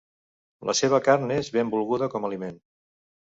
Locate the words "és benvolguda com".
1.35-2.27